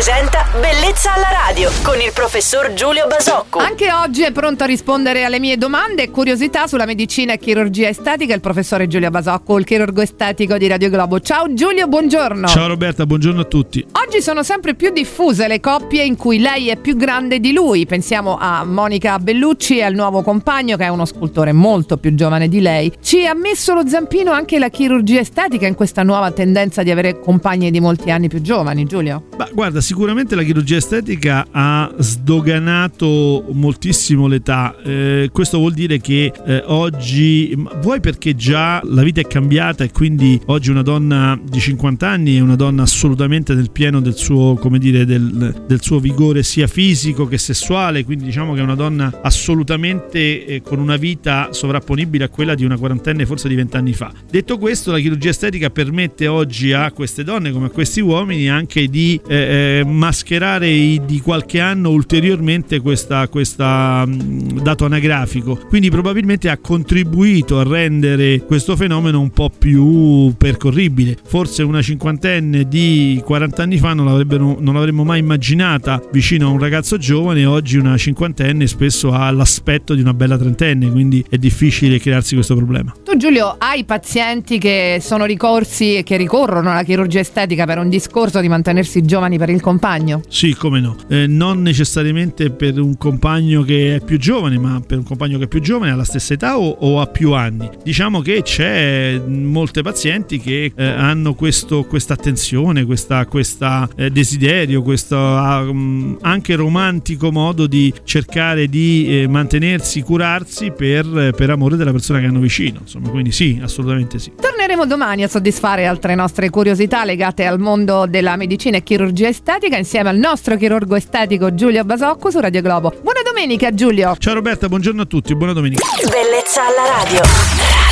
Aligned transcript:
presenta 0.00 0.49
Bellezza 0.52 1.14
alla 1.14 1.28
radio 1.46 1.70
con 1.84 2.00
il 2.00 2.10
professor 2.12 2.72
Giulio 2.72 3.06
Basocco. 3.06 3.60
Anche 3.60 3.92
oggi 3.92 4.24
è 4.24 4.32
pronto 4.32 4.64
a 4.64 4.66
rispondere 4.66 5.22
alle 5.22 5.38
mie 5.38 5.56
domande 5.56 6.02
e 6.02 6.10
curiosità 6.10 6.66
sulla 6.66 6.86
medicina 6.86 7.34
e 7.34 7.38
chirurgia 7.38 7.86
estetica 7.86 8.34
il 8.34 8.40
professore 8.40 8.88
Giulio 8.88 9.10
Basocco, 9.10 9.56
il 9.58 9.64
chirurgo 9.64 10.00
estetico 10.00 10.58
di 10.58 10.66
Radio 10.66 10.90
Globo. 10.90 11.20
Ciao 11.20 11.54
Giulio, 11.54 11.86
buongiorno. 11.86 12.48
Ciao 12.48 12.66
Roberta, 12.66 13.06
buongiorno 13.06 13.42
a 13.42 13.44
tutti. 13.44 13.86
Oggi 14.04 14.20
sono 14.20 14.42
sempre 14.42 14.74
più 14.74 14.90
diffuse 14.90 15.46
le 15.46 15.60
coppie 15.60 16.02
in 16.02 16.16
cui 16.16 16.40
lei 16.40 16.68
è 16.68 16.76
più 16.76 16.96
grande 16.96 17.38
di 17.38 17.52
lui. 17.52 17.86
Pensiamo 17.86 18.36
a 18.36 18.64
Monica 18.64 19.20
Bellucci 19.20 19.78
e 19.78 19.84
al 19.84 19.94
nuovo 19.94 20.22
compagno 20.22 20.76
che 20.76 20.82
è 20.82 20.88
uno 20.88 21.04
scultore 21.04 21.52
molto 21.52 21.96
più 21.96 22.12
giovane 22.16 22.48
di 22.48 22.60
lei. 22.60 22.92
Ci 23.00 23.24
ha 23.24 23.34
messo 23.34 23.72
lo 23.72 23.86
zampino 23.86 24.32
anche 24.32 24.58
la 24.58 24.68
chirurgia 24.68 25.20
estetica 25.20 25.68
in 25.68 25.76
questa 25.76 26.02
nuova 26.02 26.32
tendenza 26.32 26.82
di 26.82 26.90
avere 26.90 27.20
compagni 27.20 27.70
di 27.70 27.78
molti 27.78 28.10
anni 28.10 28.26
più 28.26 28.40
giovani, 28.40 28.84
Giulio? 28.84 29.26
Ma 29.38 29.48
guarda, 29.52 29.80
sicuramente 29.80 30.38
la 30.39 30.39
chirurgia 30.42 30.76
estetica 30.76 31.46
ha 31.50 31.92
sdoganato 31.98 33.44
moltissimo 33.52 34.26
l'età. 34.26 34.74
Eh, 34.82 35.30
questo 35.32 35.58
vuol 35.58 35.72
dire 35.72 36.00
che 36.00 36.32
eh, 36.46 36.62
oggi, 36.66 37.56
vuoi 37.80 38.00
perché 38.00 38.34
già 38.34 38.80
la 38.84 39.02
vita 39.02 39.20
è 39.20 39.26
cambiata 39.26 39.84
e 39.84 39.90
quindi 39.90 40.40
oggi 40.46 40.70
una 40.70 40.82
donna 40.82 41.38
di 41.42 41.58
50 41.58 42.08
anni 42.08 42.36
è 42.36 42.40
una 42.40 42.56
donna 42.56 42.82
assolutamente 42.82 43.54
nel 43.54 43.70
pieno 43.70 44.00
del 44.00 44.14
suo, 44.14 44.54
come 44.54 44.78
dire, 44.78 45.04
del, 45.04 45.64
del 45.66 45.82
suo 45.82 45.98
vigore 45.98 46.42
sia 46.42 46.66
fisico 46.66 47.26
che 47.26 47.38
sessuale, 47.38 48.04
quindi 48.04 48.24
diciamo 48.24 48.54
che 48.54 48.60
è 48.60 48.62
una 48.62 48.74
donna 48.74 49.20
assolutamente 49.22 50.46
eh, 50.46 50.62
con 50.62 50.78
una 50.78 50.96
vita 50.96 51.48
sovrapponibile 51.52 52.24
a 52.24 52.28
quella 52.28 52.54
di 52.54 52.64
una 52.64 52.76
quarantenne 52.76 53.26
forse 53.26 53.48
di 53.48 53.54
20 53.54 53.76
anni 53.76 53.92
fa. 53.92 54.12
Detto 54.30 54.58
questo, 54.58 54.92
la 54.92 54.98
chirurgia 54.98 55.30
estetica 55.30 55.70
permette 55.70 56.26
oggi 56.26 56.72
a 56.72 56.90
queste 56.92 57.24
donne 57.24 57.50
come 57.50 57.66
a 57.66 57.70
questi 57.70 58.00
uomini 58.00 58.48
anche 58.48 58.88
di 58.88 59.20
eh, 59.26 59.80
eh 59.80 59.84
mascherare 60.30 60.68
di 61.04 61.20
qualche 61.20 61.58
anno 61.58 61.90
ulteriormente 61.90 62.78
questa, 62.80 63.26
questa 63.26 64.04
dato 64.06 64.84
anagrafico. 64.84 65.58
Quindi 65.68 65.90
probabilmente 65.90 66.48
ha 66.48 66.58
contribuito 66.58 67.58
a 67.58 67.64
rendere 67.64 68.44
questo 68.44 68.76
fenomeno 68.76 69.20
un 69.20 69.30
po' 69.30 69.50
più 69.50 70.32
percorribile. 70.36 71.16
Forse 71.24 71.64
una 71.64 71.82
cinquantenne 71.82 72.68
di 72.68 73.20
40 73.24 73.62
anni 73.62 73.78
fa 73.78 73.92
non, 73.92 74.24
non 74.60 74.74
l'avremmo 74.74 75.02
mai 75.02 75.18
immaginata 75.18 76.00
vicino 76.12 76.46
a 76.46 76.50
un 76.50 76.58
ragazzo 76.58 76.96
giovane, 76.96 77.44
oggi 77.44 77.76
una 77.76 77.96
cinquantenne 77.96 78.66
spesso 78.68 79.10
ha 79.12 79.30
l'aspetto 79.32 79.94
di 79.94 80.00
una 80.00 80.14
bella 80.14 80.38
trentenne, 80.38 80.90
quindi 80.90 81.24
è 81.28 81.38
difficile 81.38 81.98
crearsi 81.98 82.34
questo 82.34 82.54
problema. 82.54 82.94
Tu 83.02 83.16
Giulio 83.16 83.56
hai 83.58 83.84
pazienti 83.84 84.58
che 84.58 84.98
sono 85.00 85.24
ricorsi 85.24 85.96
e 85.96 86.02
che 86.04 86.16
ricorrono 86.16 86.70
alla 86.70 86.84
chirurgia 86.84 87.18
estetica 87.18 87.64
per 87.64 87.78
un 87.78 87.88
discorso 87.88 88.40
di 88.40 88.48
mantenersi 88.48 89.02
giovani 89.02 89.36
per 89.36 89.50
il 89.50 89.60
compagno? 89.60 90.19
Sì, 90.28 90.54
come 90.54 90.80
no. 90.80 90.96
Eh, 91.08 91.26
non 91.26 91.62
necessariamente 91.62 92.50
per 92.50 92.78
un 92.78 92.96
compagno 92.96 93.62
che 93.62 93.96
è 93.96 94.00
più 94.00 94.18
giovane, 94.18 94.58
ma 94.58 94.80
per 94.86 94.98
un 94.98 95.04
compagno 95.04 95.38
che 95.38 95.44
è 95.44 95.48
più 95.48 95.60
giovane 95.60 95.92
alla 95.92 96.04
stessa 96.04 96.34
età 96.34 96.58
o, 96.58 96.68
o 96.68 97.00
ha 97.00 97.06
più 97.06 97.32
anni. 97.32 97.68
Diciamo 97.82 98.20
che 98.20 98.42
c'è 98.42 99.20
molte 99.26 99.82
pazienti 99.82 100.38
che 100.38 100.72
eh, 100.74 100.84
hanno 100.84 101.34
questo, 101.34 101.84
questa 101.84 102.14
attenzione, 102.14 102.84
questa 102.84 103.88
eh, 103.96 104.10
desiderio, 104.10 104.82
questo 104.82 105.16
um, 105.16 106.18
anche 106.20 106.54
romantico 106.54 107.30
modo 107.32 107.66
di 107.66 107.92
cercare 108.04 108.68
di 108.68 109.22
eh, 109.22 109.28
mantenersi, 109.28 110.02
curarsi 110.02 110.70
per, 110.70 111.32
per 111.34 111.50
amore 111.50 111.76
della 111.76 111.92
persona 111.92 112.20
che 112.20 112.26
hanno 112.26 112.40
vicino. 112.40 112.80
Insomma, 112.82 113.08
quindi 113.08 113.32
sì, 113.32 113.58
assolutamente 113.62 114.18
sì. 114.18 114.32
Torneremo 114.38 114.86
domani 114.86 115.22
a 115.22 115.28
soddisfare 115.28 115.86
altre 115.86 116.14
nostre 116.14 116.50
curiosità 116.50 117.04
legate 117.04 117.46
al 117.46 117.58
mondo 117.58 118.06
della 118.06 118.36
medicina 118.36 118.76
e 118.76 118.82
chirurgia 118.82 119.28
estetica 119.28 119.76
insieme 119.76 120.08
al 120.10 120.18
nostro 120.18 120.56
chirurgo 120.56 120.96
estetico 120.96 121.54
Giulio 121.54 121.84
Basocco 121.84 122.30
su 122.30 122.40
Radio 122.40 122.60
Globo. 122.60 122.92
Buona 123.00 123.20
domenica 123.24 123.72
Giulio! 123.72 124.16
Ciao 124.18 124.34
Roberta, 124.34 124.68
buongiorno 124.68 125.02
a 125.02 125.06
tutti, 125.06 125.34
buona 125.36 125.52
domenica. 125.52 125.82
Bellezza 126.10 126.66
alla 126.66 127.04
radio. 127.04 127.89